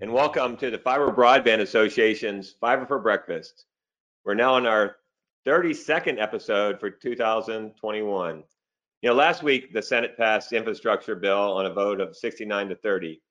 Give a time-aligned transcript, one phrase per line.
[0.00, 3.66] and welcome to the Fiber Broadband Association's Fiber for Breakfast.
[4.24, 4.96] We're now on our
[5.46, 8.42] 32nd episode for 2021.
[9.02, 12.70] You know, last week the Senate passed the infrastructure bill on a vote of 69
[12.70, 13.22] to 30.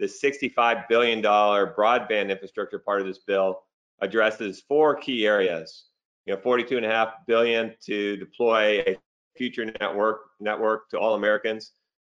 [0.00, 3.60] The $65 billion broadband infrastructure part of this bill
[4.00, 5.84] addresses four key areas.
[6.26, 8.96] You know, 42.5 billion to deploy a
[9.36, 11.72] future network network to all Americans.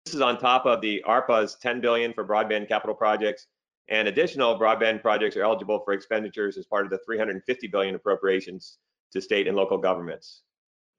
[0.06, 3.48] This is on top of the ARPA's 10 billion for broadband capital projects
[3.90, 8.78] and additional broadband projects are eligible for expenditures as part of the 350 billion appropriations
[9.12, 10.44] to state and local governments.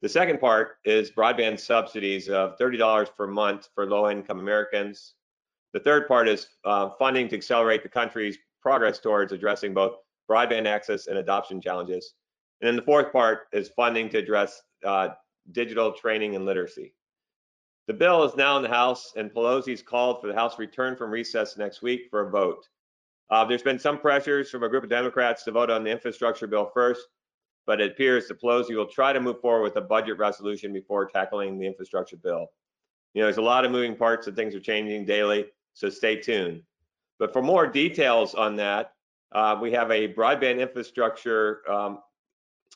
[0.03, 5.15] The second part is broadband subsidies of $30 per month for low-income Americans.
[5.73, 9.97] The third part is uh, funding to accelerate the country's progress towards addressing both
[10.29, 12.15] broadband access and adoption challenges.
[12.61, 15.11] And then the fourth part is funding to address uh,
[15.53, 16.95] digital training and literacy.
[17.87, 21.11] The bill is now in the House, and Pelosi's called for the House return from
[21.11, 22.69] recess next week for a vote.
[23.31, 26.47] Uh, there's been some pressures from a group of Democrats to vote on the infrastructure
[26.47, 27.07] bill first,
[27.67, 31.07] but it appears that Pelosi will try to move forward with a budget resolution before
[31.07, 32.49] tackling the infrastructure bill.
[33.15, 36.17] You know, there's a lot of moving parts and things are changing daily, so stay
[36.17, 36.63] tuned.
[37.19, 38.93] But for more details on that,
[39.33, 42.01] uh, we have a broadband infrastructure um,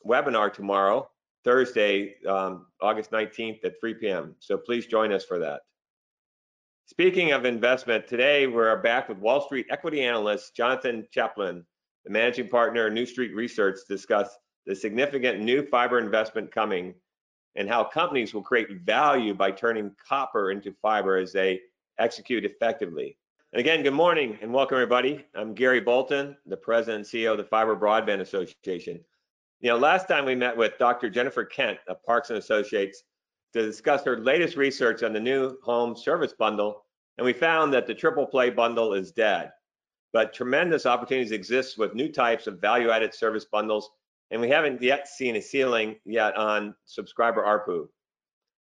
[0.07, 1.11] webinar tomorrow,
[1.43, 4.37] Thursday, um, August 19th at 3 p.m.
[4.39, 5.63] So please join us for that.
[6.87, 11.65] Speaking of investment, today we're back with Wall Street equity analyst Jonathan Chaplin,
[12.05, 14.29] the managing partner of New Street Research, to discuss
[14.67, 16.95] the significant new fiber investment coming
[17.57, 21.59] and how companies will create value by turning copper into fiber as they
[21.99, 23.17] execute effectively.
[23.55, 25.25] And again, good morning and welcome everybody.
[25.35, 29.01] I'm Gary Bolton, the president and CEO of the Fiber Broadband Association.
[29.61, 31.09] You know, last time we met with Dr.
[31.09, 33.05] Jennifer Kent of Parks and Associates
[33.55, 36.85] to discuss her latest research on the new home service bundle,
[37.17, 39.53] and we found that the triple play bundle is dead.
[40.13, 43.89] But tremendous opportunities exist with new types of value-added service bundles,
[44.33, 47.87] and we haven't yet seen a ceiling yet on subscriber ARPU.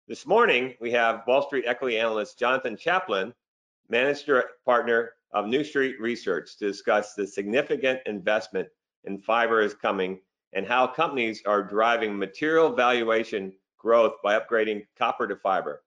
[0.08, 3.34] This morning, we have Wall Street equity analyst Jonathan Chaplin,
[3.90, 8.68] manager partner of New Street Research, to discuss the significant investment
[9.06, 10.20] in fiber is coming
[10.54, 15.84] and how companies are driving material valuation growth by upgrading copper to fiber.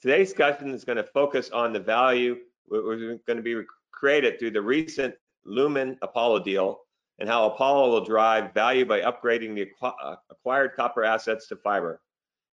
[0.00, 2.36] Today's discussion is going to focus on the value
[2.70, 6.80] we're going to be created through the recent Lumen Apollo deal
[7.18, 12.00] and how Apollo will drive value by upgrading the uh, acquired copper assets to fiber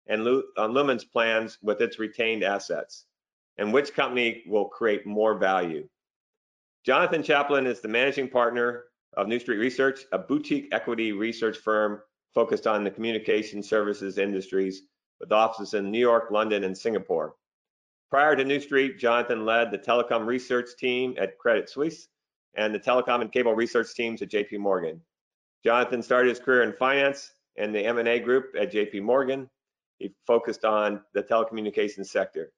[0.06, 3.06] and uh, Lumen's plans with its retained assets
[3.58, 5.88] and which company will create more value.
[6.84, 8.84] Jonathan Chaplin is the managing partner
[9.16, 12.00] of New Street Research, a boutique equity research firm
[12.34, 14.82] focused on the communication services industries
[15.20, 17.34] with offices in New York, London, and Singapore.
[18.10, 22.08] Prior to New Street, Jonathan led the telecom research team at Credit Suisse
[22.56, 25.00] and the telecom and cable research teams at JP Morgan.
[25.64, 29.48] Jonathan started his career in finance and the M&A group at JP Morgan.
[29.98, 32.52] He focused on the telecommunications sector.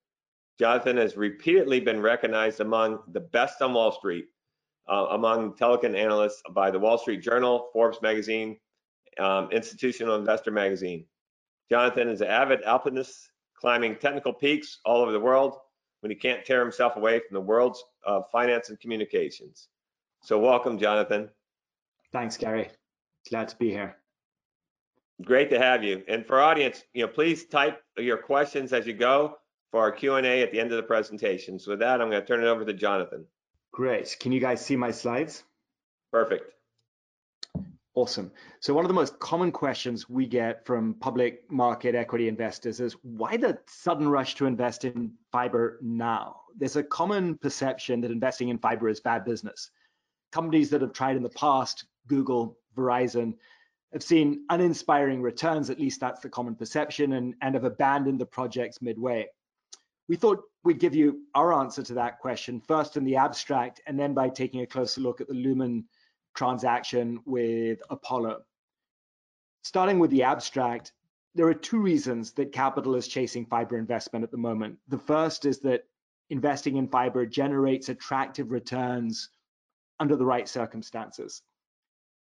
[0.58, 4.26] Jonathan has repeatedly been recognized among the best on Wall Street,
[4.88, 8.58] uh, among telecom analysts by the Wall Street Journal, Forbes magazine,
[9.18, 11.04] um, Institutional Investor Magazine.
[11.70, 15.56] Jonathan is an avid alpinist, climbing technical peaks all over the world
[16.00, 19.68] when he can't tear himself away from the world's uh, finance and communications.
[20.22, 21.28] So welcome, Jonathan.
[22.12, 22.70] Thanks, Gary.
[23.28, 23.96] Glad to be here.
[25.24, 26.02] Great to have you.
[26.08, 29.36] And for audience, you know, please type your questions as you go
[29.70, 31.58] for our Q&A at the end of the presentation.
[31.58, 33.24] So with that, I'm going to turn it over to Jonathan.
[33.72, 34.16] Great.
[34.20, 35.42] Can you guys see my slides?
[36.12, 36.52] Perfect.
[37.96, 38.30] Awesome.
[38.60, 42.94] So one of the most common questions we get from public market equity investors is
[43.02, 46.42] why the sudden rush to invest in fiber now?
[46.58, 49.70] There's a common perception that investing in fiber is bad business.
[50.30, 53.32] Companies that have tried in the past, Google, Verizon,
[53.94, 58.26] have seen uninspiring returns, at least that's the common perception, and, and have abandoned the
[58.26, 59.26] projects midway.
[60.06, 63.98] We thought we'd give you our answer to that question, first in the abstract, and
[63.98, 65.86] then by taking a closer look at the Lumen
[66.36, 68.42] transaction with Apollo.
[69.62, 70.92] Starting with the abstract,
[71.34, 74.78] there are two reasons that capital is chasing fiber investment at the moment.
[74.88, 75.84] The first is that
[76.30, 79.30] investing in fiber generates attractive returns
[79.98, 81.42] under the right circumstances.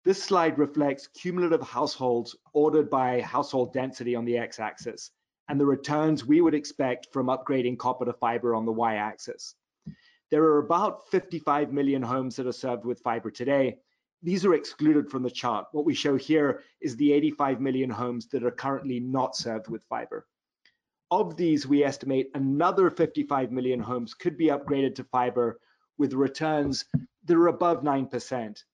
[0.05, 5.11] This slide reflects cumulative households ordered by household density on the x-axis
[5.49, 9.55] and the returns we would expect from upgrading copper to fiber on the y-axis.
[10.31, 13.79] There are about 55 million homes that are served with fiber today.
[14.25, 15.67] These are excluded from the chart.
[15.73, 19.85] What we show here is the 85 million homes that are currently not served with
[19.85, 20.27] fiber.
[21.11, 25.61] Of these, we estimate another 55 million homes could be upgraded to fiber
[25.99, 26.87] with returns
[27.25, 28.65] that are above 9%.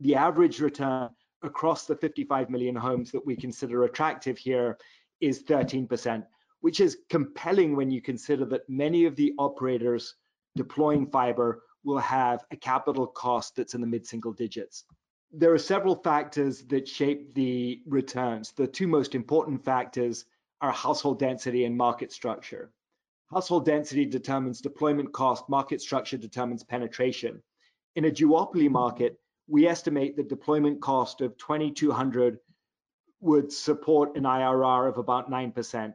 [0.00, 1.10] The average return
[1.42, 4.78] across the 55 million homes that we consider attractive here
[5.20, 6.24] is 13%,
[6.62, 10.14] which is compelling when you consider that many of the operators
[10.56, 14.84] deploying fiber will have a capital cost that's in the mid-single digits.
[15.32, 18.52] There are several factors that shape the returns.
[18.52, 20.24] The two most important factors
[20.60, 22.72] are household density and market structure.
[23.30, 27.42] Household density determines deployment cost, market structure determines penetration.
[27.94, 29.18] In a duopoly market,
[29.48, 32.38] we estimate the deployment cost of 2200
[33.20, 35.94] would support an IRR of about 9%.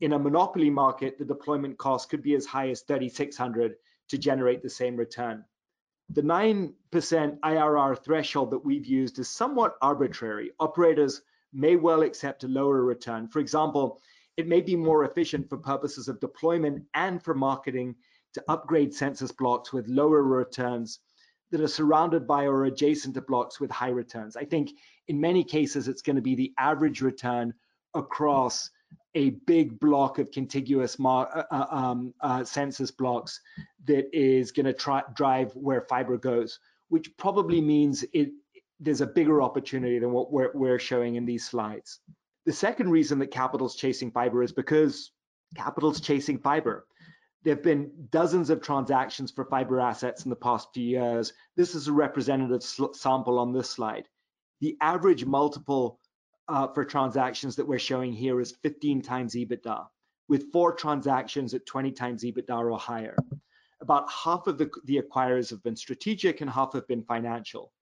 [0.00, 3.76] In a monopoly market, the deployment cost could be as high as 3600
[4.12, 5.42] to generate the same return.
[6.10, 10.50] The 9% IRR threshold that we've used is somewhat arbitrary.
[10.60, 11.22] Operators
[11.54, 13.26] may well accept a lower return.
[13.26, 14.02] For example,
[14.36, 17.94] it may be more efficient for purposes of deployment and for marketing
[18.34, 20.98] to upgrade census blocks with lower returns
[21.50, 24.36] that are surrounded by or adjacent to blocks with high returns.
[24.36, 24.72] I think
[25.08, 27.54] in many cases, it's going to be the average return
[27.94, 28.68] across
[29.14, 33.40] a big block of contiguous uh, uh, um, uh, census blocks
[33.86, 36.58] that is going to drive where fiber goes,
[36.88, 38.30] which probably means it,
[38.80, 42.00] there's a bigger opportunity than what we're, we're showing in these slides.
[42.46, 45.12] The second reason that capital's chasing fiber is because
[45.56, 46.86] capital's chasing fiber.
[47.44, 51.32] There have been dozens of transactions for fiber assets in the past few years.
[51.56, 54.08] This is a representative sample on this slide.
[54.60, 55.98] The average multiple
[56.52, 59.86] uh, for transactions that we're showing here is 15 times EBITDA,
[60.28, 63.16] with four transactions at 20 times EBITDA or higher.
[63.80, 67.72] About half of the, the acquirers have been strategic and half have been financial.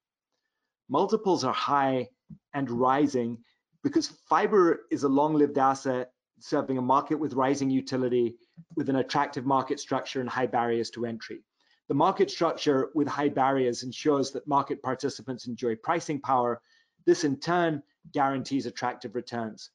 [0.89, 2.07] Multiples are high
[2.53, 3.37] and rising
[3.83, 8.35] because fiber is a long-lived asset serving a market with rising utility,
[8.77, 11.43] with an attractive market structure and high barriers to entry.
[11.89, 16.61] The market structure with high barriers ensures that market participants enjoy pricing power.
[17.05, 19.69] This in turn guarantees attractive returns.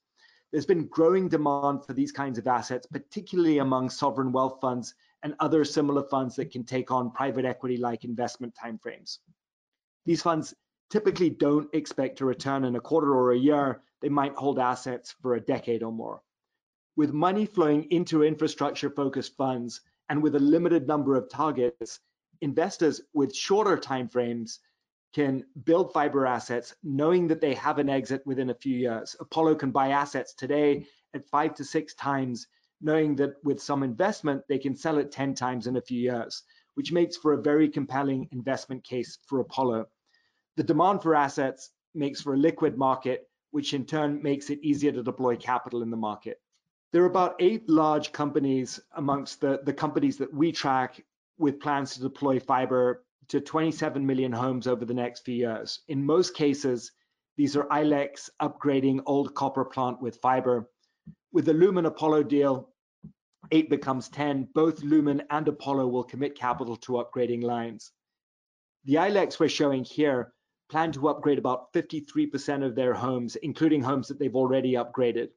[0.52, 5.34] There's been growing demand for these kinds of assets, particularly among sovereign wealth funds and
[5.40, 9.18] other similar funds that can take on private equity-like investment timeframes.
[10.04, 10.54] These funds
[10.90, 15.14] typically don't expect a return in a quarter or a year, they might hold assets
[15.20, 16.22] for a decade or more.
[16.96, 22.00] With money flowing into infrastructure focused funds and with a limited number of targets,
[22.40, 24.58] investors with shorter timeframes
[25.12, 29.16] can build fiber assets knowing that they have an exit within a few years.
[29.20, 32.46] Apollo can buy assets today at five to six times,
[32.80, 36.42] knowing that with some investment, they can sell it 10 times in a few years,
[36.74, 39.86] which makes for a very compelling investment case for Apollo.
[40.56, 44.92] The demand for assets makes for a liquid market, which in turn makes it easier
[44.92, 46.40] to deploy capital in the market.
[46.92, 51.02] There are about eight large companies amongst the, the companies that we track
[51.38, 55.80] with plans to deploy fiber to 27 million homes over the next few years.
[55.88, 56.92] In most cases,
[57.36, 60.70] these are ILECs upgrading old copper plant with fiber.
[61.32, 62.70] With the Lumen Apollo deal,
[63.50, 64.48] eight becomes 10.
[64.54, 67.92] Both Lumen and Apollo will commit capital to upgrading lines.
[68.84, 70.32] The ILECs we're showing here
[70.68, 75.28] plan to upgrade about 53% of their homes, including homes that they've already upgraded.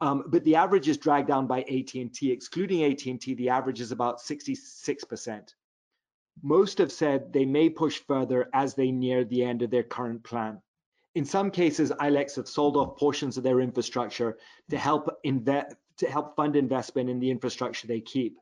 [0.00, 2.30] Um, but the average is dragged down by AT&T.
[2.30, 5.54] Excluding AT&T, the average is about 66%.
[6.42, 10.22] Most have said they may push further as they near the end of their current
[10.24, 10.60] plan.
[11.14, 14.36] In some cases, ILECs have sold off portions of their infrastructure
[14.68, 18.36] to help to help fund investment in the infrastructure they keep.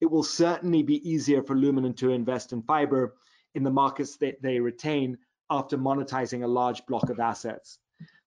[0.00, 3.14] It will certainly be easier for Lumen to invest in fiber
[3.54, 5.16] in the markets that they retain
[5.48, 7.78] after monetizing a large block of assets.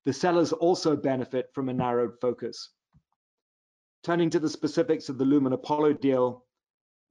[0.04, 2.70] The sellers also benefit from a narrowed focus.
[4.04, 6.46] Turning to the specifics of the Lumen Apollo deal,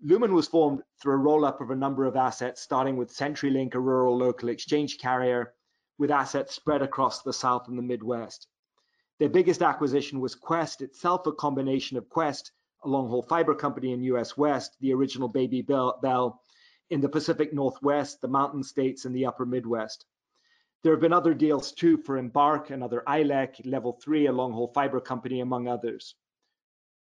[0.03, 3.81] Lumen was formed through a roll-up of a number of assets, starting with CenturyLink, a
[3.81, 5.53] rural local exchange carrier,
[5.99, 8.49] with assets spread across the South and the Midwest.
[9.19, 12.51] Their biggest acquisition was Qwest, itself a combination of Qwest,
[12.83, 16.41] a long-haul fiber company in US West, the original Baby Bell,
[16.89, 20.07] in the Pacific Northwest, the Mountain States, and the Upper Midwest.
[20.83, 24.99] There have been other deals too for Embarq, another ILEC, Level 3, a long-haul fiber
[24.99, 26.15] company, among others.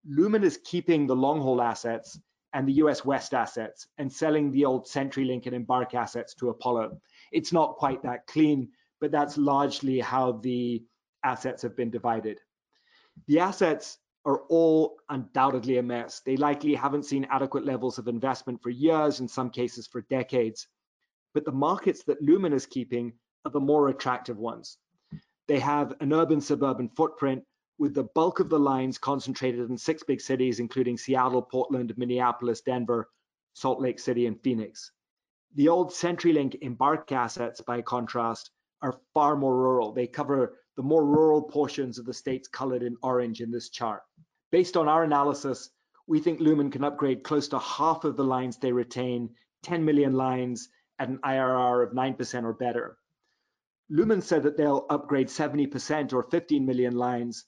[0.07, 2.19] Lumen is keeping the long-haul assets
[2.52, 7.00] and the US West assets and selling the old CenturyLink and Embarq assets to Apollo.
[7.33, 8.69] It's not quite that clean,
[9.00, 10.83] but that's largely how the
[11.25, 12.40] assets have been divided.
[13.26, 16.21] The assets are all undoubtedly a mess.
[16.25, 20.66] They likely haven't seen adequate levels of investment for years, in some cases for decades.
[21.33, 23.12] But the markets that Lumen is keeping
[23.45, 24.78] are the more attractive ones.
[25.49, 27.42] They have an urban suburban footprint
[27.80, 32.60] with the bulk of the lines concentrated in six big cities, including Seattle, Portland, Minneapolis,
[32.60, 33.08] Denver,
[33.54, 34.92] Salt Lake City, and Phoenix.
[35.54, 38.50] The old CenturyLink Embarq assets, by contrast,
[38.82, 39.92] are far more rural.
[39.92, 44.02] They cover the more rural portions of the states colored in orange in this chart.
[44.52, 45.70] Based on our analysis,
[46.06, 49.30] we think Lumen can upgrade close to half of the lines they retain,
[49.62, 50.68] 10 million lines
[50.99, 52.99] at an IRR of 9% or better.
[53.88, 57.46] Lumen said that they'll upgrade 70% or 15 million lines.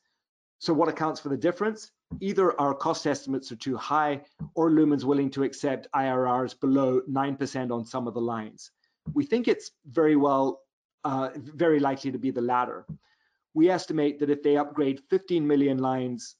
[0.63, 1.91] So what accounts for the difference?
[2.21, 4.23] Either our cost estimates are too high
[4.55, 8.71] or Lumen's willing to accept IRRs below 9% on some of the lines.
[9.13, 10.61] We think it's very well,
[11.05, 12.87] uh, very likely to be the latter
[13.55, 16.37] we estimate that if they upgrade 15 million lines,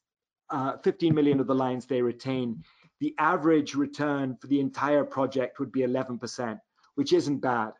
[0.51, 2.63] uh, 15 million of the lines they retain,
[3.01, 6.59] the average return for the entire project would be 11%,
[6.95, 7.73] which isn't bad.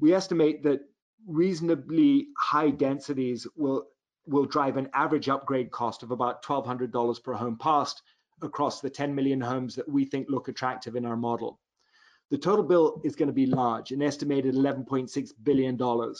[0.00, 0.80] We estimate that
[1.26, 3.86] reasonably high densities will
[4.26, 8.02] will drive an average upgrade cost of about $1,200 per home passed
[8.42, 11.60] across the 10 million homes that we think look attractive in our model.
[12.30, 16.14] The total bill is going to be large, an estimated $11.6 billion.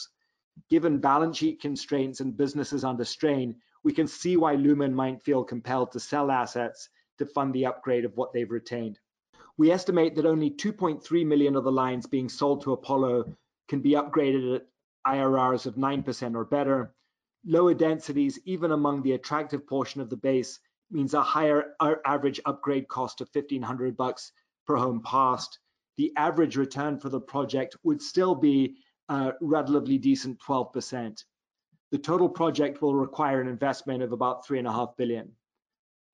[0.69, 5.43] Given balance sheet constraints and businesses under strain, we can see why Lumen might feel
[5.43, 8.99] compelled to sell assets to fund the upgrade of what they've retained.
[9.57, 13.35] We estimate that only 2.3 million of the lines being sold to Apollo
[13.67, 14.67] can be upgraded at
[15.05, 16.94] IRRs of 9% or better.
[17.45, 20.59] Lower densities, even among the attractive portion of the base,
[20.89, 21.75] means a higher
[22.05, 24.31] average upgrade cost of 1500 bucks
[24.65, 25.59] per home passed.
[25.97, 28.77] The average return for the project would still be
[29.09, 31.23] a relatively decent 12%.
[31.91, 35.31] The total project will require an investment of about three and a half billion.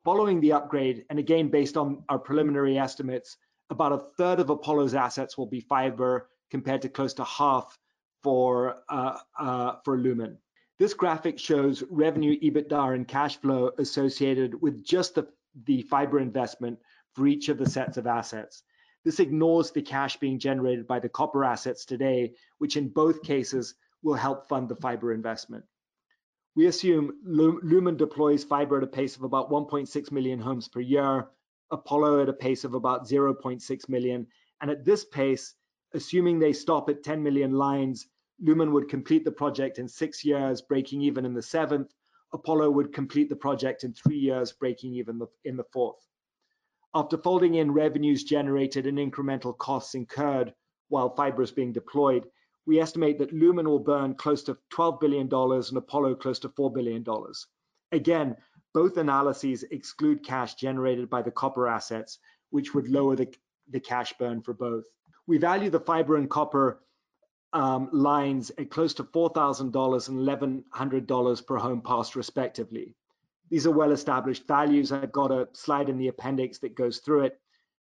[0.03, 3.37] Following the upgrade, and again based on our preliminary estimates,
[3.69, 7.77] about a third of Apollo's assets will be fiber compared to close to half
[8.21, 10.37] for uh, uh, for Lumen.
[10.81, 15.27] This graphic shows revenue, EBITDA, and cash flow associated with just the,
[15.67, 16.79] the fiber investment
[17.13, 18.63] for each of the sets of assets.
[19.05, 23.75] This ignores the cash being generated by the copper assets today, which in both cases
[24.01, 25.63] will help fund the fiber investment.
[26.55, 31.27] We assume Lumen deploys fiber at a pace of about 1.6 million homes per year,
[31.69, 34.25] Apollo at a pace of about 0.6 million,
[34.61, 35.53] and at this pace,
[35.93, 38.07] assuming they stop at 10 million lines,
[38.41, 41.93] Lumen would complete the project in six years, breaking even in the seventh.
[42.33, 46.07] Apollo would complete the project in three years, breaking even in the fourth.
[46.95, 50.53] After folding in revenues generated and incremental costs incurred
[50.89, 52.27] while fiber is being deployed,
[52.65, 56.73] we estimate that Lumen will burn close to $12 billion and Apollo close to $4
[56.73, 57.05] billion.
[57.91, 58.35] Again,
[58.73, 62.19] both analyses exclude cash generated by the copper assets,
[62.49, 63.33] which would lower the,
[63.69, 64.85] the cash burn for both.
[65.27, 66.81] We value the fiber and copper
[67.53, 72.95] um, lines at close to $4,000 and $1,100 per home passed respectively.
[73.49, 74.91] These are well-established values.
[74.91, 77.39] I've got a slide in the appendix that goes through it.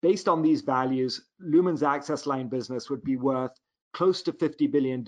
[0.00, 3.58] Based on these values, Lumen's access line business would be worth
[3.92, 5.04] close to $50 billion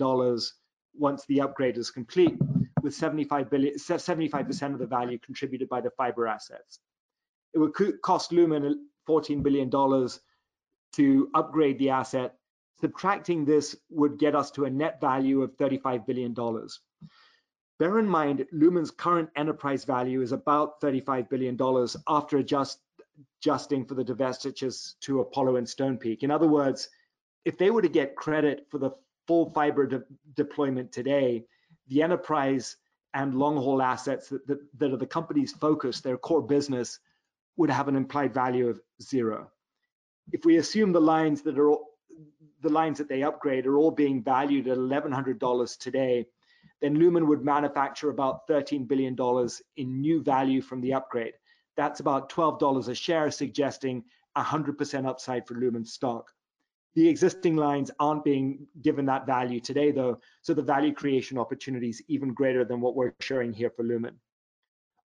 [0.93, 2.37] once the upgrade is complete,
[2.81, 6.79] with 75 billion, 75% of the value contributed by the fiber assets.
[7.53, 9.69] It would cost Lumen $14 billion
[10.93, 12.35] to upgrade the asset.
[12.79, 16.33] Subtracting this would get us to a net value of $35 billion.
[17.79, 21.57] Bear in mind, Lumen's current enterprise value is about $35 billion
[22.07, 22.79] after adjust,
[23.39, 26.23] adjusting for the divestitures to Apollo and Stonepeak.
[26.23, 26.89] In other words,
[27.45, 28.91] if they were to get credit for the
[29.27, 30.03] full fiber de
[30.35, 31.43] deployment today,
[31.87, 32.77] the enterprise
[33.13, 36.99] and long haul assets that, that, that are the company's focus, their core business,
[37.57, 39.49] would have an implied value of zero.
[40.31, 41.75] If we assume the lines that are
[42.61, 46.25] the lines that they upgrade are all being valued at $1,100 today,
[46.81, 49.15] then Lumen would manufacture about $13 billion
[49.77, 51.33] in new value from the upgrade.
[51.77, 54.03] That's about $12 a share, suggesting
[54.37, 56.31] 100% upside for Lumen stock.
[56.93, 61.89] The existing lines aren't being given that value today, though, so the value creation opportunity
[61.89, 64.19] is even greater than what we're showing here for Lumen.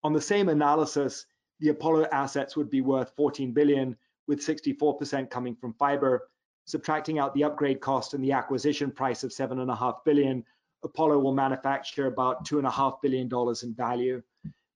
[0.02, 1.26] On the same analysis,
[1.60, 3.96] the Apollo assets would be worth 14 billion,
[4.26, 6.28] with 64% coming from fiber.
[6.66, 10.44] Subtracting out the upgrade cost and the acquisition price of 7.5 billion,
[10.84, 13.30] Apollo will manufacture about $2.5 billion
[13.62, 14.22] in value.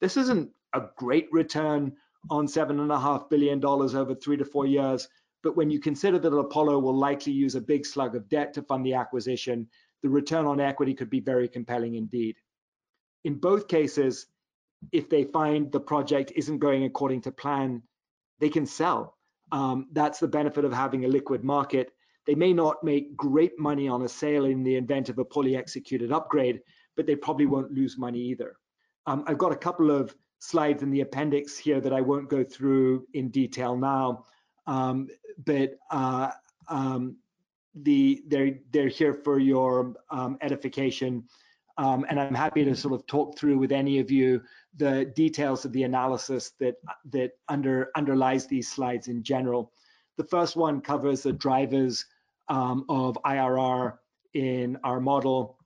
[0.00, 1.92] This isn't a great return
[2.30, 5.08] on $7.5 billion over three to four years,
[5.42, 8.62] But when you consider that Apollo will likely use a big slug of debt to
[8.62, 9.68] fund the acquisition,
[10.02, 12.36] the return on equity could be very compelling indeed.
[13.24, 14.26] In both cases,
[14.92, 17.82] if they find the project isn't going according to plan,
[18.38, 19.16] they can sell.
[19.52, 21.92] Um, that's the benefit of having a liquid market.
[22.26, 25.56] They may not make great money on a sale in the event of a poorly
[25.56, 26.60] executed upgrade,
[26.96, 28.56] but they probably won't lose money either.
[29.06, 32.44] Um, I've got a couple of slides in the appendix here that I won't go
[32.44, 34.24] through in detail now,
[34.66, 35.08] um,
[35.44, 36.30] but uh,
[36.68, 37.16] um,
[37.74, 41.24] the they're they're here for your um, edification,
[41.78, 44.42] um, and I'm happy to sort of talk through with any of you
[44.76, 46.76] the details of the analysis that
[47.10, 49.72] that under underlies these slides in general.
[50.16, 52.04] The first one covers the drivers
[52.48, 53.94] um, of IRR
[54.34, 55.58] in our model.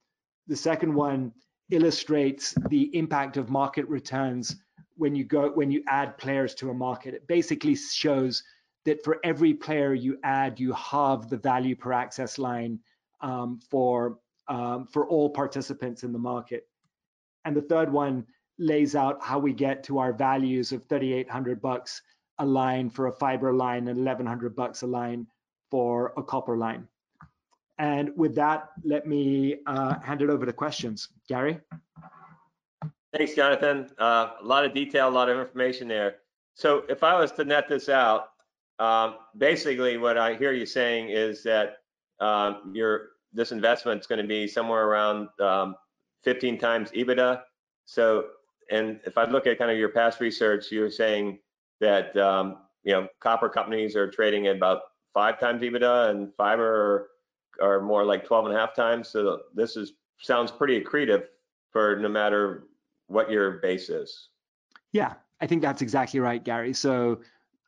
[0.46, 1.32] The second one
[1.70, 4.56] illustrates the impact of market returns
[4.96, 7.14] when you go when you add players to a market.
[7.14, 8.42] It basically shows
[8.84, 12.78] that for every player you add, you halve the value per access line
[13.20, 16.68] um, for um, for all participants in the market.
[17.44, 18.26] And the third one
[18.58, 22.02] lays out how we get to our values of 3,800 bucks
[22.38, 25.26] a line for a fiber line and 1,100 bucks a line
[25.70, 26.88] for a copper line.
[27.78, 31.08] And with that, let me uh, hand it over to questions.
[31.28, 31.60] Gary?
[33.16, 33.90] Thanks, Jonathan.
[33.98, 36.16] Uh, a lot of detail, a lot of information there.
[36.54, 38.30] So if I was to net this out,
[38.78, 41.78] um, basically what I hear you saying is that
[42.20, 45.74] um, your this investment is going to be somewhere around um,
[46.22, 47.42] 15 times EBITDA.
[47.84, 48.26] So,
[48.70, 51.38] and if I look at kind of your past research, you're saying
[51.80, 57.08] that um, you know copper companies are trading at about five times EBITDA, and fiber
[57.60, 59.08] are, are more like 12 and a half times.
[59.08, 61.24] So this is sounds pretty accretive
[61.70, 62.64] for no matter
[63.08, 64.28] what your base is.
[64.92, 66.72] Yeah, I think that's exactly right, Gary.
[66.72, 67.20] So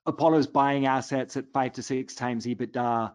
[0.06, 3.12] Apollo's buying assets at five to six times EBITDA,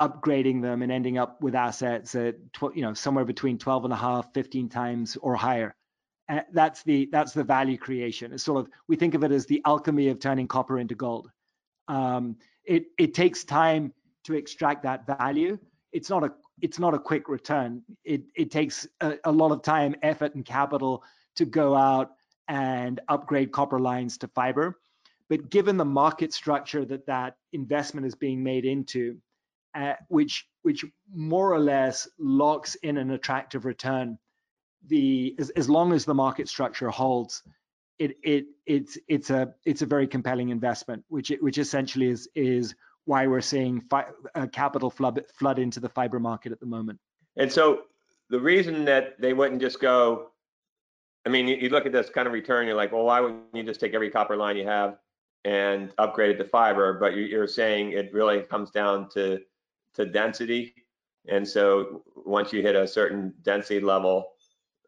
[0.00, 2.36] upgrading them and ending up with assets at
[2.74, 5.74] you know somewhere between 12 and a half, 15 times or higher.
[6.28, 8.32] And that's the that's the value creation.
[8.32, 11.30] It's sort of we think of it as the alchemy of turning copper into gold.
[11.88, 13.92] Um, it it takes time
[14.24, 15.58] to extract that value.
[15.92, 17.82] It's not a it's not a quick return.
[18.04, 21.04] It it takes a, a lot of time, effort, and capital
[21.36, 22.12] to go out
[22.48, 24.78] and upgrade copper lines to fiber.
[25.28, 29.18] But given the market structure that that investment is being made into,
[29.74, 34.18] uh, which which more or less locks in an attractive return,
[34.86, 37.42] the as, as long as the market structure holds,
[37.98, 42.74] it it it's it's a it's a very compelling investment, which which essentially is is
[43.04, 46.98] why we're seeing fi- uh, capital flood flood into the fiber market at the moment.
[47.36, 47.82] And so
[48.30, 50.30] the reason that they wouldn't just go,
[51.26, 53.42] I mean, you, you look at this kind of return, you're like, well, why wouldn't
[53.52, 54.98] you just take every copper line you have
[55.44, 56.94] and upgrade it to fiber?
[56.94, 59.40] But you're saying it really comes down to
[59.94, 60.74] to density,
[61.28, 64.32] and so once you hit a certain density level,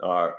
[0.03, 0.31] uh,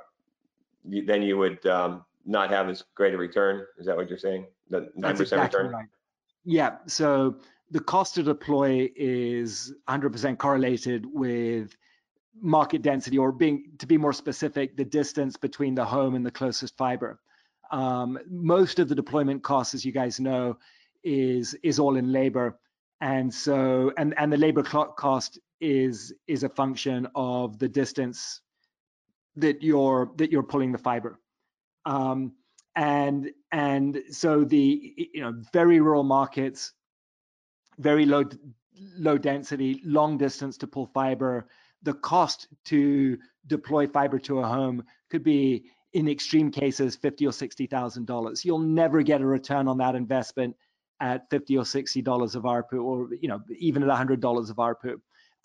[0.88, 3.66] you, then you would um, not have as great a return.
[3.78, 4.46] Is that what you're saying?
[4.70, 5.74] The nine percent exactly return.
[5.74, 5.86] Right.
[6.46, 6.78] Yeah.
[6.86, 7.38] So
[7.72, 11.76] the cost to deploy is 100% correlated with
[12.40, 16.32] market density, or being to be more specific, the distance between the home and the
[16.32, 17.20] closest fiber.
[17.72, 20.58] Um, most of the deployment costs, as you guys know,
[21.04, 22.60] is is all in labor,
[23.02, 28.42] and so and and the labor cost is is a function of the distance
[29.36, 31.20] that you're that you're pulling the fiber.
[31.86, 32.34] Um,
[32.76, 36.74] and and so the you know very rural markets
[37.80, 38.24] very low
[38.98, 41.48] low density, long distance to pull fiber.
[41.84, 47.32] The cost to deploy fiber to a home could be, in extreme cases, fifty or
[47.32, 48.44] sixty thousand dollars.
[48.44, 50.56] You'll never get a return on that investment
[51.00, 54.58] at fifty or sixty dollars of ARPU, or you know even at hundred dollars of
[54.58, 54.96] ARPU.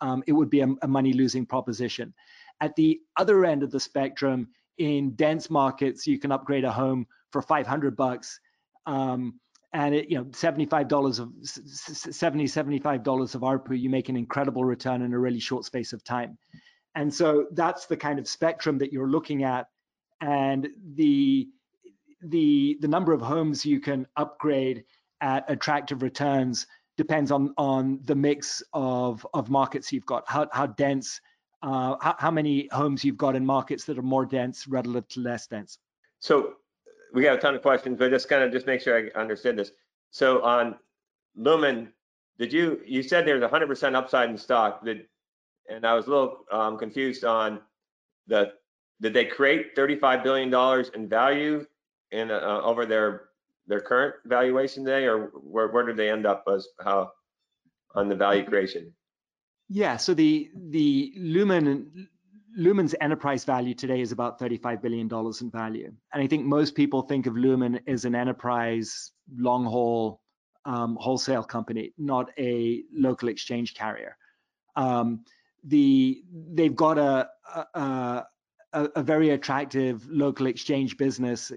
[0.00, 2.12] Um, it would be a, a money losing proposition.
[2.60, 7.06] At the other end of the spectrum, in dense markets, you can upgrade a home
[7.30, 8.40] for 500 bucks.
[8.86, 9.38] Um,
[9.72, 15.02] and it, you know, $75 of 70, $75 of ARPU, you make an incredible return
[15.02, 16.36] in a really short space of time.
[16.94, 19.68] And so that's the kind of spectrum that you're looking at.
[20.20, 21.48] And the
[22.24, 24.84] the the number of homes you can upgrade
[25.22, 26.66] at attractive returns
[26.98, 31.20] depends on on the mix of of markets you've got, how how dense,
[31.62, 35.20] uh, how, how many homes you've got in markets that are more dense relative to
[35.20, 35.78] less dense.
[36.20, 36.54] So
[37.14, 39.56] we got a ton of questions, but just kind of just make sure I understood
[39.56, 39.72] this.
[40.10, 40.76] So on
[41.36, 41.92] Lumen,
[42.38, 44.84] did you you said there's 100% upside in stock?
[44.84, 45.06] Did
[45.70, 47.60] and I was a little um, confused on
[48.26, 48.52] the
[49.00, 51.66] did they create 35 billion dollars in value
[52.12, 53.22] in uh, over their
[53.66, 57.12] their current valuation today, or where where did they end up as how?
[57.94, 58.92] on the value creation?
[59.68, 62.08] Yeah, so the the Lumen
[62.56, 65.08] Lumen's enterprise value today is about $35 billion
[65.40, 65.90] in value.
[66.12, 70.20] And I think most people think of Lumen as an enterprise long haul
[70.66, 74.18] um, wholesale company, not a local exchange carrier.
[74.76, 75.24] Um,
[75.64, 76.22] the
[76.52, 77.28] they've got a,
[77.74, 78.24] a,
[78.74, 81.52] a, a very attractive local exchange business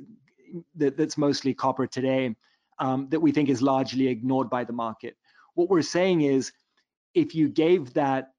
[0.76, 2.36] that, that's mostly copper today
[2.80, 5.16] um, that we think is largely ignored by the market.
[5.54, 6.52] What we're saying is
[7.14, 8.32] if you gave that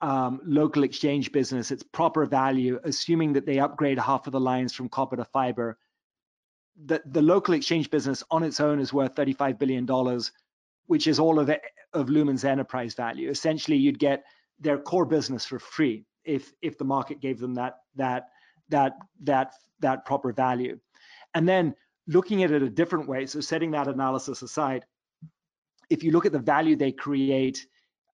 [0.00, 4.72] um, local exchange business its proper value, assuming that they upgrade half of the lines
[4.72, 5.78] from copper to fiber,
[6.84, 10.20] the, the local exchange business on its own is worth $35 billion,
[10.86, 13.30] which is all of, it, of Lumen's enterprise value.
[13.30, 14.24] Essentially, you'd get
[14.60, 18.28] their core business for free if if the market gave them that that
[18.68, 20.78] that that that proper value.
[21.34, 21.74] And then
[22.06, 24.84] looking at it a different way, so setting that analysis aside,
[25.90, 27.66] if you look at the value they create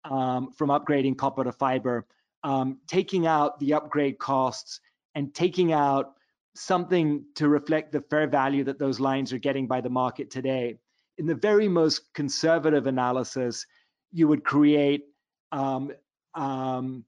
[0.05, 2.07] um, from upgrading copper to fiber,
[2.43, 4.81] um, taking out the upgrade costs
[5.15, 6.15] and taking out
[6.55, 10.79] something to reflect the fair value that those lines are getting by the market today.
[11.19, 13.67] In the very most conservative analysis,
[14.13, 15.05] you would create
[15.53, 15.93] um,
[16.35, 17.05] um,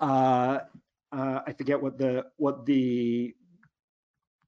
[0.00, 0.60] uh,
[1.12, 3.34] uh, I forget what the what the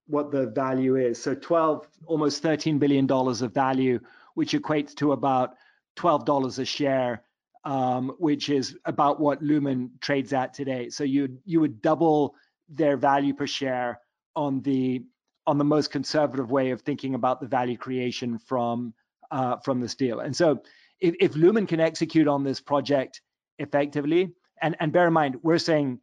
[0.06, 1.22] what the value is.
[1.22, 4.00] So 12, almost 13 billion dollars of value,
[4.34, 5.54] which equates to about
[5.96, 7.22] 12 dollars a share,
[7.64, 10.88] um, which is about what Lumen trades at today.
[10.88, 12.34] So you you would double
[12.68, 14.00] their value per share
[14.34, 15.04] on the
[15.46, 18.94] on the most conservative way of thinking about the value creation from
[19.30, 20.20] uh, from this deal.
[20.20, 20.62] And so
[21.00, 23.20] if, if Lumen can execute on this project
[23.58, 25.98] effectively, and, and bear in mind, we're saying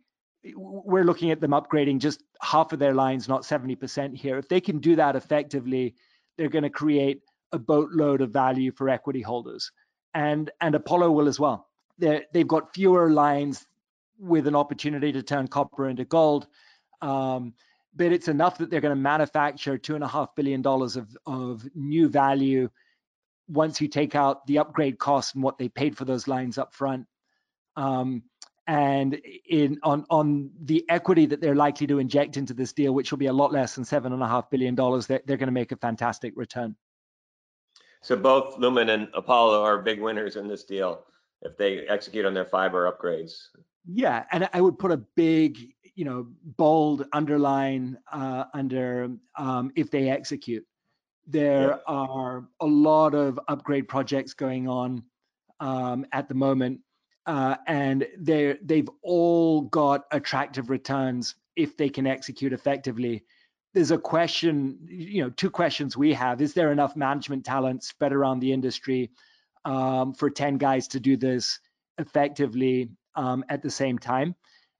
[0.55, 4.37] we're looking at them upgrading just half of their lines, not 70% here.
[4.37, 5.95] If they can do that effectively,
[6.37, 7.21] they're going to create
[7.51, 9.71] a boatload of value for equity holders.
[10.13, 11.67] And and Apollo will as well.
[11.97, 13.67] they they've got fewer lines
[14.17, 16.47] with an opportunity to turn copper into gold.
[17.01, 17.53] Um,
[17.95, 21.15] but it's enough that they're going to manufacture two and a half billion dollars of,
[21.25, 22.69] of new value
[23.47, 26.73] once you take out the upgrade costs and what they paid for those lines up
[26.73, 27.07] front.
[27.75, 28.23] Um,
[28.69, 33.09] and in on on the equity that they're likely to inject into this deal, which
[33.11, 35.47] will be a lot less than seven and a half billion dollars, they're, they're going
[35.47, 36.75] to make a fantastic return.
[38.01, 41.03] So both Lumen and Apollo are big winners in this deal
[41.41, 43.47] if they execute on their fiber upgrades.
[43.91, 45.57] Yeah, and I would put a big,
[45.95, 50.63] you know, bold underline uh, under um, if they execute.
[51.25, 51.77] There yeah.
[51.87, 55.03] are a lot of upgrade projects going on
[55.59, 56.81] um, at the moment
[57.25, 63.23] uh, and they they've all got attractive returns if they can execute effectively.
[63.73, 68.13] There's a question, you know, two questions we have: Is there enough management talent spread
[68.13, 69.11] around the industry
[69.65, 71.59] um, for ten guys to do this
[71.97, 74.35] effectively um, at the same time?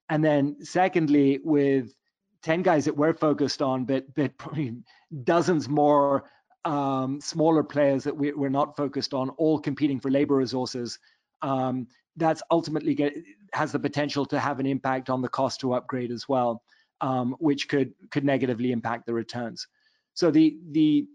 [0.10, 1.94] And then, secondly, with
[2.42, 4.76] 10 guys that we're focused on, but but probably
[5.24, 6.24] dozens more
[6.66, 11.00] um, smaller players that we, are not focused on, all competing for labor resources.
[11.42, 13.14] Um, that's ultimately get,
[13.54, 16.64] has the potential to have an impact on the cost to upgrade as well,
[17.02, 19.68] um, which could could negatively impact the returns.
[20.14, 21.08] So the the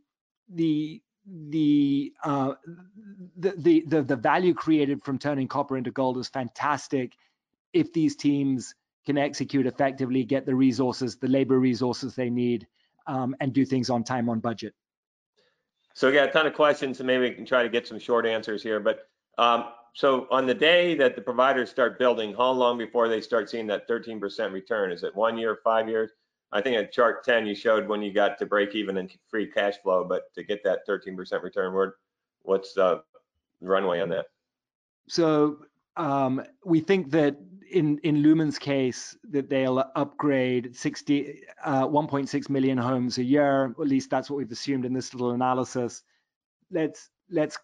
[0.49, 2.55] the the, uh,
[3.39, 7.17] the the the value created from turning copper into gold is fantastic
[7.73, 8.75] if these teams
[9.07, 12.67] can execute effectively, get the resources, the labor resources they need,
[13.07, 14.75] um, and do things on time on budget.
[15.95, 17.99] So we got a ton of questions, and maybe we can try to get some
[17.99, 18.81] short answers here.
[18.81, 23.21] But um, so on the day that the providers start building, how long before they
[23.21, 24.91] start seeing that 13% return?
[24.91, 26.11] Is it one year, five years?
[26.53, 29.47] I think at chart 10, you showed when you got to break even and free
[29.47, 31.93] cash flow, but to get that 13% return,
[32.43, 33.03] what's the
[33.61, 34.27] runway on that?
[35.09, 35.59] So
[35.97, 37.37] um, we think that
[37.71, 43.75] in in Lumen's case that they'll upgrade 60 uh, 1.6 million homes a year.
[43.81, 46.03] At least that's what we've assumed in this little analysis.
[46.71, 47.59] Let's let's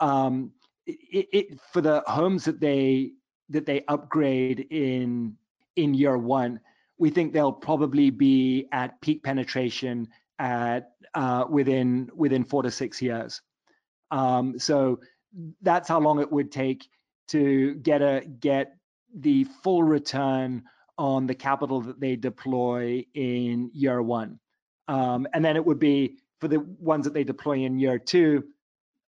[0.00, 0.52] um,
[0.86, 3.12] it, it, for the homes that they
[3.48, 5.36] that they upgrade in
[5.76, 6.60] in year one,
[6.98, 13.00] we think they'll probably be at peak penetration at uh, within within four to six
[13.00, 13.40] years.
[14.10, 15.00] Um, so
[15.62, 16.88] that's how long it would take
[17.28, 18.76] to get a get
[19.14, 20.62] the full return
[20.98, 24.38] on the capital that they deploy in year one.
[24.88, 28.44] Um, and then it would be for the ones that they deploy in year two,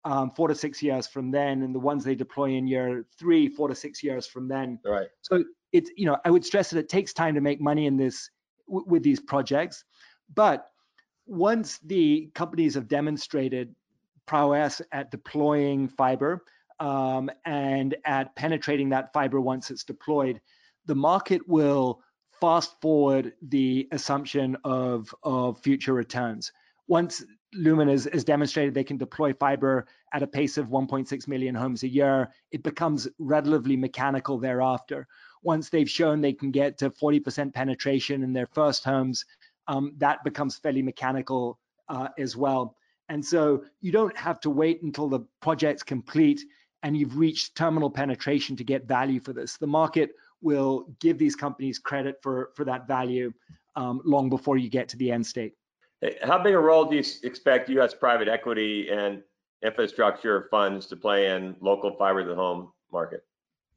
[0.06, 3.48] um, four to six years from then, and the ones they deploy in year three,
[3.48, 4.80] four to six years from then.
[4.86, 5.08] Right.
[5.22, 7.98] So it's you know I would stress that it takes time to make money in
[7.98, 8.30] this
[8.68, 9.84] with these projects,
[10.34, 10.70] but
[11.26, 13.74] once the companies have demonstrated
[14.26, 16.44] prowess at deploying fiber,
[16.80, 20.42] um, and at penetrating that fiber once it's deployed,
[20.86, 22.02] the market will
[22.42, 26.52] fast forward the assumption of, of future returns.
[26.88, 27.24] Once
[27.56, 31.84] Lumen has, has, demonstrated they can deploy fiber at a pace of 1.6 million homes
[31.84, 35.08] a year, it becomes relatively mechanical thereafter.
[35.44, 39.26] Once they've shown they can get to 40% penetration in their first homes,
[39.68, 42.76] um, that becomes fairly mechanical uh, as well.
[43.10, 46.42] And so you don't have to wait until the project's complete
[46.84, 49.58] and you've reached terminal penetration to get value for this.
[49.58, 50.12] The market
[50.42, 53.34] will give these companies credit for, for that value
[53.76, 55.54] um, long before you get to the end state.
[56.24, 57.94] How big a role do you expect U.S.
[57.94, 59.22] private equity and
[59.64, 63.26] infrastructure funds to play in local fiber to the home market?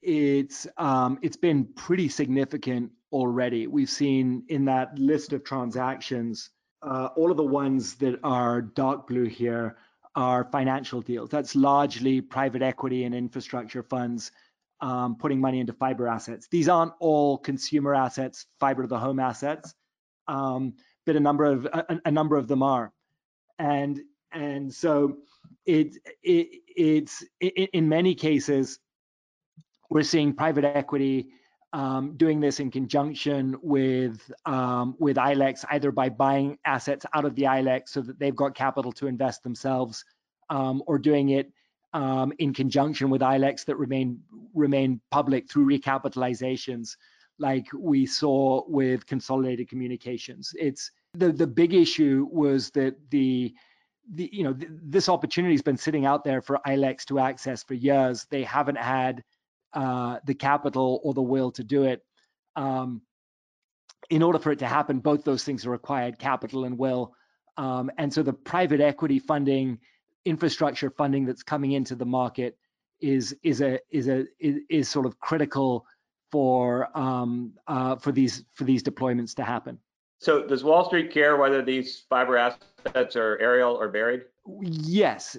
[0.02, 3.66] It's um, it's been pretty significant already.
[3.66, 6.50] We've seen in that list of transactions,
[6.82, 9.76] uh, all of the ones that are dark blue here
[10.14, 11.30] are financial deals.
[11.30, 14.32] That's largely private equity and infrastructure funds
[14.80, 16.48] um, putting money into fiber assets.
[16.50, 19.74] These aren't all consumer assets, fiber to the home assets,
[20.28, 20.74] um,
[21.06, 22.92] but a number of a, a, number of them are,
[23.58, 24.00] and
[24.32, 25.16] and so
[25.64, 28.80] it, it it's it, in many cases
[29.88, 31.28] we're seeing private equity
[31.72, 37.34] um, doing this in conjunction with um, with ILECs, either by buying assets out of
[37.34, 40.04] the ILEC so that they've got capital to invest themselves,
[40.50, 41.52] um, or doing it
[41.92, 44.20] um, in conjunction with ILECs that remain
[44.54, 46.96] remain public through recapitalizations,
[47.38, 50.52] like we saw with Consolidated Communications.
[50.58, 53.54] It's the the big issue was that the
[54.14, 57.62] the you know th this opportunity has been sitting out there for ILECs to access
[57.62, 58.26] for years.
[58.30, 59.22] They haven't had
[59.72, 62.02] uh, the capital or the will to do it.
[62.54, 63.02] Um,
[64.10, 67.12] in order for it to happen, both those things are required, capital and will.
[67.56, 69.78] Um, and so the private equity funding,
[70.24, 72.56] infrastructure funding that's coming into the market
[73.00, 75.84] is is a is a is, is sort of critical
[76.30, 79.78] for um, uh, for these for these deployments to happen.
[80.18, 84.22] So does Wall Street care whether these fiber assets are aerial or buried?
[84.62, 85.36] Yes,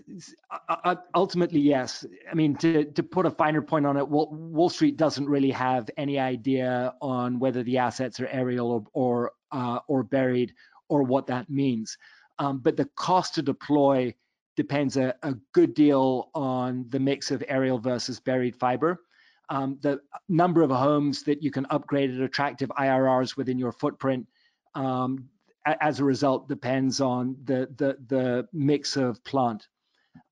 [0.52, 2.06] uh, uh, ultimately yes.
[2.30, 5.52] I mean, to to put a finer point on it, Wall, Wall Street doesn't really
[5.52, 10.54] have any idea on whether the assets are aerial or or uh, or buried
[10.90, 11.98] or what that means.
[12.40, 14.14] Um, but the cost to deploy
[14.56, 19.02] depends a, a, good deal on the mix of aerial versus buried fiber.
[19.50, 24.28] Um, the number of homes that you can upgrade at attractive IRRs within your footprint
[24.76, 25.30] um,
[25.66, 29.68] as a result depends on the the, the mix of plant.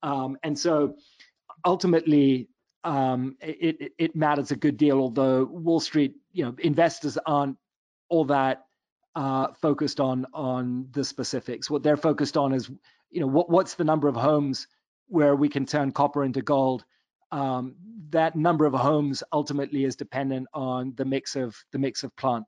[0.02, 0.96] Um, and so
[1.64, 2.48] ultimately
[2.84, 7.56] um, it, it matters a good deal, although Wall Street, you know, investors aren't
[8.08, 8.66] all that
[9.16, 11.68] uh, focused on on the specifics.
[11.68, 12.70] What they're focused on is,
[13.10, 14.68] you know, what, what's the number of homes
[15.08, 16.84] where we can turn copper into gold.
[17.32, 17.74] Um,
[18.10, 22.44] that number of homes ultimately is dependent on the mix of the mix of plant.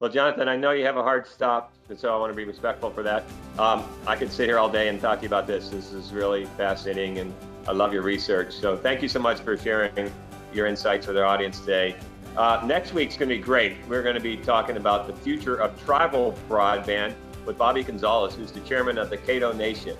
[0.00, 2.44] Well, Jonathan, I know you have a hard stop, and so I want to be
[2.44, 3.22] respectful for that.
[3.56, 5.68] Um, I could sit here all day and talk to you about this.
[5.68, 7.32] This is really fascinating, and
[7.68, 8.52] I love your research.
[8.52, 10.10] So thank you so much for sharing
[10.52, 11.94] your insights with our audience today.
[12.36, 13.76] Uh, next week's going to be great.
[13.88, 17.14] We're going to be talking about the future of tribal broadband
[17.46, 19.96] with Bobby Gonzalez, who's the chairman of the Caddo Nation.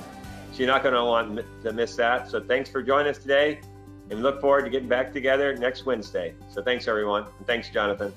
[0.53, 2.29] So you're not going to want to miss that.
[2.29, 3.61] So thanks for joining us today,
[4.11, 6.35] and look forward to getting back together next Wednesday.
[6.49, 8.12] So thanks, everyone, and thanks, Jonathan.